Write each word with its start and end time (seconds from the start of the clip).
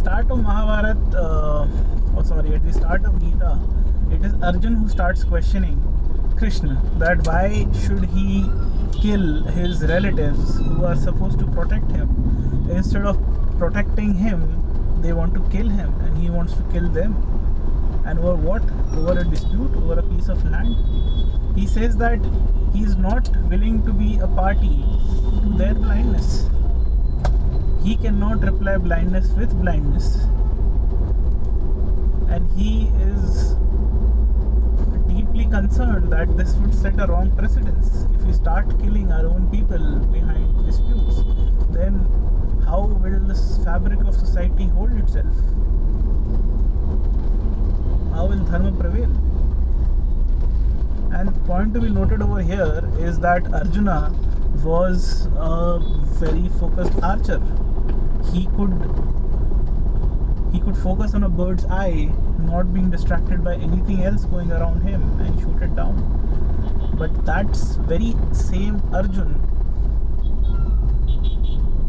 start 0.00 0.30
of 0.30 0.38
Mahabharata, 0.42 0.98
uh, 1.22 1.68
oh 2.16 2.22
sorry, 2.22 2.54
at 2.54 2.64
the 2.64 2.72
start 2.72 3.04
of 3.04 3.20
Gita, 3.22 3.58
it 4.10 4.24
is 4.24 4.32
Arjun 4.42 4.76
who 4.76 4.88
starts 4.88 5.24
questioning 5.24 5.76
Krishna 6.38 6.80
that 6.96 7.26
why 7.26 7.66
should 7.82 8.04
he 8.06 8.46
kill 9.02 9.42
his 9.58 9.82
relatives 9.82 10.56
who 10.58 10.86
are 10.86 10.96
supposed 10.96 11.38
to 11.40 11.46
protect 11.48 11.90
him? 11.92 12.08
Instead 12.70 13.04
of 13.04 13.18
protecting 13.58 14.14
him, 14.14 14.40
they 15.02 15.12
want 15.12 15.34
to 15.34 15.40
kill 15.50 15.68
him 15.68 15.92
and 16.00 16.16
he 16.16 16.30
wants 16.30 16.54
to 16.54 16.62
kill 16.72 16.88
them. 16.88 17.12
And 18.06 18.18
over 18.18 18.36
what? 18.36 18.62
Over 18.96 19.18
a 19.18 19.24
dispute, 19.24 19.76
over 19.82 19.98
a 19.98 20.02
piece 20.02 20.28
of 20.28 20.42
land. 20.50 20.74
He 21.58 21.66
says 21.66 21.98
that 21.98 22.20
he 22.72 22.84
is 22.84 22.96
not 22.96 23.28
willing 23.50 23.82
to 23.84 23.92
be 23.92 24.18
a 24.18 24.28
party 24.28 24.82
to 25.42 25.54
their 25.58 25.74
blindness. 25.74 26.46
He 27.90 27.96
cannot 27.96 28.44
reply 28.44 28.76
blindness 28.78 29.32
with 29.32 29.52
blindness. 29.60 30.14
And 32.28 32.48
he 32.56 32.86
is 33.04 33.54
deeply 35.08 35.46
concerned 35.46 36.12
that 36.12 36.36
this 36.36 36.54
would 36.58 36.72
set 36.72 37.00
a 37.00 37.08
wrong 37.08 37.32
precedence. 37.36 38.06
If 38.14 38.22
we 38.22 38.32
start 38.32 38.68
killing 38.78 39.10
our 39.10 39.26
own 39.26 39.50
people 39.50 39.98
behind 40.12 40.66
disputes, 40.66 41.24
then 41.70 41.98
how 42.64 42.82
will 42.86 43.18
this 43.26 43.58
fabric 43.64 43.98
of 44.02 44.14
society 44.14 44.66
hold 44.68 44.92
itself? 44.92 45.34
How 48.14 48.26
will 48.26 48.44
dharma 48.52 48.70
prevail? 48.70 49.10
And 51.12 51.34
point 51.44 51.74
to 51.74 51.80
be 51.80 51.88
noted 51.88 52.22
over 52.22 52.40
here 52.40 52.88
is 53.00 53.18
that 53.18 53.52
Arjuna 53.52 54.14
was 54.62 55.26
a 55.34 55.80
very 56.20 56.48
focused 56.60 57.02
archer. 57.02 57.42
He 58.22 58.46
could 58.56 58.74
he 60.52 60.60
could 60.60 60.76
focus 60.76 61.14
on 61.14 61.24
a 61.24 61.28
bird's 61.28 61.64
eye, 61.66 62.10
not 62.38 62.72
being 62.74 62.90
distracted 62.90 63.44
by 63.44 63.54
anything 63.56 64.04
else 64.04 64.24
going 64.24 64.50
around 64.52 64.82
him 64.82 65.02
and 65.20 65.40
shoot 65.40 65.62
it 65.62 65.74
down. 65.76 66.02
But 66.98 67.24
that's 67.24 67.76
very 67.76 68.14
same 68.32 68.82
Arjun 68.92 69.34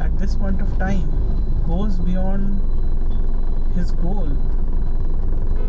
at 0.00 0.18
this 0.18 0.36
point 0.36 0.60
of 0.60 0.78
time 0.78 1.08
goes 1.66 1.98
beyond 1.98 2.60
his 3.74 3.92
goal, 3.92 4.28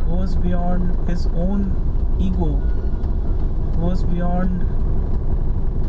goes 0.08 0.36
beyond 0.36 1.10
his 1.10 1.28
own 1.28 1.72
ego, 2.20 2.62
goes 3.80 4.04
beyond 4.04 4.62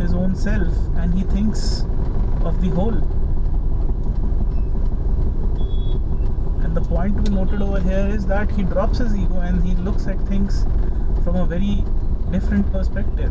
his 0.01 0.15
own 0.15 0.35
self, 0.35 0.75
and 0.97 1.15
he 1.15 1.23
thinks 1.25 1.85
of 2.45 2.61
the 2.61 2.69
whole. 2.71 2.97
And 6.63 6.77
the 6.77 6.83
point 7.05 7.17
to 7.23 7.31
be 7.31 7.37
noted 7.37 7.61
over 7.61 7.81
here 7.81 8.09
is 8.11 8.25
that 8.25 8.51
he 8.51 8.63
drops 8.63 8.97
his 8.97 9.15
ego 9.15 9.41
and 9.41 9.63
he 9.63 9.75
looks 9.87 10.07
at 10.07 10.19
things 10.27 10.63
from 11.23 11.37
a 11.37 11.45
very 11.45 11.85
different 12.31 12.71
perspective. 12.73 13.31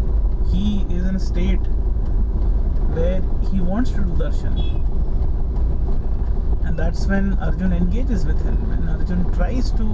He 0.51 0.85
is 0.91 1.07
in 1.07 1.15
a 1.15 1.19
state 1.19 1.65
where 2.97 3.21
he 3.49 3.61
wants 3.61 3.89
to 3.91 3.97
do 3.97 4.13
darshan. 4.21 4.59
And 6.67 6.77
that's 6.77 7.07
when 7.07 7.33
Arjun 7.39 7.73
engages 7.73 8.27
with 8.27 8.39
him 8.43 8.59
and 8.73 8.87
Arjun 8.91 9.33
tries 9.33 9.71
to 9.71 9.85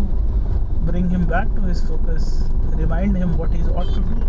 bring 0.90 1.10
him 1.10 1.26
back 1.26 1.48
to 1.56 1.62
his 1.62 1.82
focus, 1.88 2.44
remind 2.84 3.16
him 3.16 3.38
what 3.38 3.54
he 3.54 3.64
ought 3.64 3.94
to 3.94 4.02
do. 4.02 4.28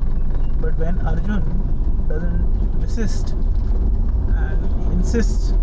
But 0.61 0.79
when 0.79 1.01
Arjun 1.01 1.43
doesn't 2.09 2.81
resist 2.81 3.31
and 3.33 4.93
insists 4.93 5.55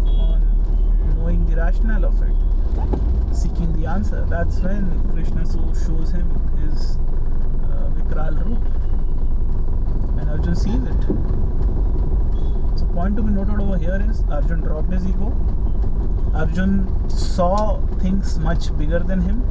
rationale 1.58 2.06
of 2.06 2.22
it, 2.22 3.36
seeking 3.36 3.74
the 3.80 3.88
answer. 3.88 4.26
That's 4.30 4.60
when 4.60 4.86
Krishna 5.14 5.46
so 5.46 5.62
shows 5.74 6.12
him 6.12 6.28
his 6.62 6.98
uh, 7.66 7.90
Vikral 7.98 8.46
Roop. 8.46 8.64
And 10.20 10.30
Arjun 10.30 10.56
sees 10.56 10.84
it. 10.94 11.02
So, 12.80 12.86
point 12.94 13.16
to 13.18 13.24
be 13.24 13.32
noted 13.32 13.60
over 13.60 13.78
here 13.78 14.02
is 14.10 14.24
Arjun 14.30 14.62
dropped 14.62 14.92
his 14.92 15.06
ego. 15.06 15.36
Arjun 16.36 17.10
saw 17.10 17.80
things 18.02 18.38
much 18.40 18.76
bigger 18.78 19.00
than 19.00 19.22
him. 19.22 19.42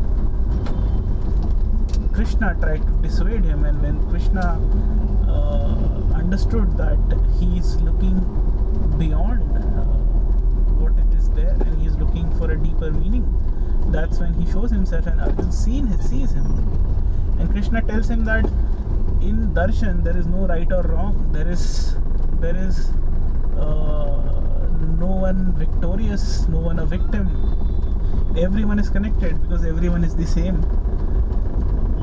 Krishna 2.12 2.56
tried 2.61 2.87
to 2.87 2.93
dissuade 3.03 3.45
him, 3.45 3.65
and 3.65 3.83
when 3.83 4.09
Krishna 4.11 4.59
uh, 5.28 6.15
understood 6.15 6.77
that 6.78 6.99
he 7.39 7.59
is 7.59 7.77
looking 7.83 8.16
beyond 8.99 9.43
uh, 9.56 9.84
what 10.81 10.93
it 10.99 11.19
is 11.19 11.28
there 11.31 11.56
and 11.61 11.78
he 11.81 11.87
is 11.87 11.97
looking 11.99 12.31
for 12.39 12.50
a 12.50 12.56
deeper 12.56 12.91
meaning, 12.91 13.25
that's 14.06 14.21
when 14.21 14.34
he 14.34 14.50
shows 14.53 14.71
himself 14.71 15.06
and 15.06 15.21
Arjun 15.21 15.50
seen, 15.50 15.87
sees 16.00 16.31
him. 16.31 16.47
And 17.41 17.50
Krishna 17.50 17.83
tells 17.83 18.09
him 18.09 18.25
that 18.27 18.44
in 19.21 19.53
darshan 19.53 20.05
there 20.05 20.17
is 20.17 20.27
no 20.27 20.47
right 20.47 20.71
or 20.71 20.83
wrong. 20.83 21.31
There 21.33 21.49
is 21.49 21.97
there 22.41 22.56
is 22.56 22.91
uh, 23.59 24.69
no 25.00 25.11
one 25.27 25.53
victorious, 25.59 26.47
no 26.49 26.59
one 26.59 26.78
a 26.78 26.87
victim. 26.87 27.27
Everyone 28.39 28.78
is 28.78 28.89
connected 28.91 29.41
because 29.43 29.65
everyone 29.65 30.05
is 30.05 30.15
the 30.15 30.27
same. 30.27 30.62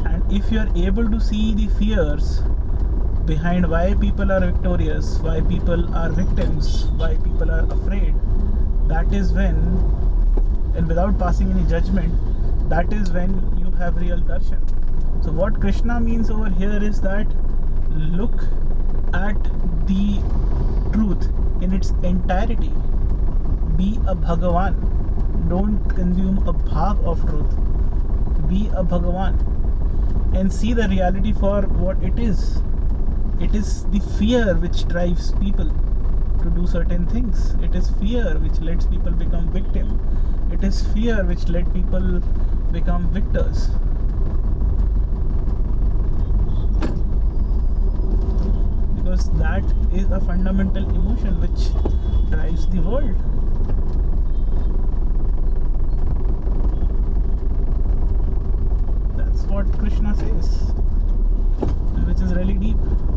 And 0.06 0.31
if 0.31 0.52
you 0.52 0.59
are 0.59 0.72
able 0.75 1.09
to 1.09 1.22
see 1.22 1.53
the 1.53 1.68
fears 1.80 2.42
behind 3.25 3.69
why 3.69 3.94
people 3.94 4.31
are 4.31 4.42
victorious, 4.42 5.19
why 5.19 5.40
people 5.42 5.96
are 5.96 6.09
victims, 6.09 6.86
why 6.97 7.16
people 7.18 7.50
are 7.50 7.66
afraid, 7.72 8.13
that 8.90 9.13
is 9.13 9.31
when 9.31 9.56
and 10.76 10.88
without 10.88 11.18
passing 11.20 11.52
any 11.52 11.64
judgment, 11.70 12.14
that 12.70 12.92
is 12.94 13.12
when 13.12 13.32
you 13.58 13.72
have 13.72 13.98
real 13.98 14.18
darshan. 14.18 14.62
So, 15.24 15.32
what 15.32 15.60
Krishna 15.60 16.00
means 16.00 16.30
over 16.30 16.50
here 16.50 16.84
is 16.84 17.02
that 17.02 17.28
look 17.90 18.44
at 19.14 19.38
the 19.88 20.20
truth 20.92 21.30
in 21.62 21.74
its 21.74 21.92
entirety. 22.04 22.74
Be 23.78 24.00
a 24.08 24.16
Bhagavan. 24.16 24.76
Don't 25.50 25.90
consume 25.90 26.38
a 26.48 26.54
bhag 26.54 27.04
of 27.06 27.20
truth. 27.30 27.56
Be 28.50 28.68
a 28.74 28.84
Bhagavan 28.84 29.40
and 30.36 30.52
see 30.52 30.74
the 30.74 30.88
reality 30.88 31.34
for 31.34 31.62
what 31.84 32.02
it 32.04 32.18
is. 32.20 32.62
It 33.40 33.54
is 33.56 33.86
the 33.86 34.00
fear 34.18 34.56
which 34.56 34.88
drives 34.88 35.32
people 35.34 35.72
certain 36.74 37.08
things. 37.16 37.56
It 37.70 37.76
is 37.76 37.90
fear 38.02 38.38
which 38.40 38.60
lets 38.60 38.86
people 38.86 39.12
become 39.26 39.50
victim 39.60 39.98
it 40.54 40.64
is 40.64 40.86
fear 40.94 41.24
which 41.26 41.48
let 41.50 41.72
people 41.74 42.20
become 42.72 43.08
victors. 43.10 43.70
Because 48.96 49.30
that 49.40 49.64
is 49.92 50.12
a 50.12 50.20
fundamental 50.22 50.84
emotion 50.96 51.42
which 51.42 51.72
drives 52.30 52.68
the 52.68 52.82
world. 52.82 53.18
That's 59.18 59.44
what 59.46 59.72
Krishna 59.80 60.16
says, 60.16 60.72
which 62.06 62.22
is 62.22 62.34
really 62.36 62.54
deep. 62.54 63.12